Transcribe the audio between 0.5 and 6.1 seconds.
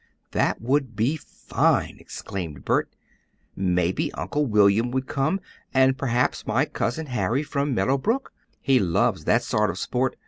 would be fine!" exclaimed Bert. "Maybe Uncle William would come, and